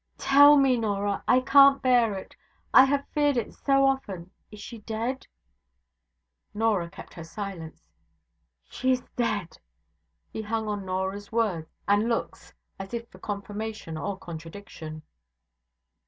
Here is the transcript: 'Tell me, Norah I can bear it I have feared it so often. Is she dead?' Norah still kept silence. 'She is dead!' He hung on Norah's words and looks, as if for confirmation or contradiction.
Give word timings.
'Tell 0.17 0.57
me, 0.57 0.77
Norah 0.79 1.23
I 1.27 1.41
can 1.41 1.77
bear 1.77 2.15
it 2.17 2.35
I 2.73 2.85
have 2.85 3.05
feared 3.09 3.37
it 3.37 3.53
so 3.53 3.85
often. 3.85 4.31
Is 4.49 4.59
she 4.59 4.79
dead?' 4.79 5.27
Norah 6.55 6.87
still 6.91 7.03
kept 7.05 7.23
silence. 7.27 7.87
'She 8.67 8.93
is 8.93 9.03
dead!' 9.15 9.59
He 10.33 10.41
hung 10.41 10.67
on 10.67 10.85
Norah's 10.85 11.31
words 11.31 11.69
and 11.87 12.09
looks, 12.09 12.51
as 12.79 12.95
if 12.95 13.07
for 13.11 13.19
confirmation 13.19 13.95
or 13.95 14.17
contradiction. 14.17 15.03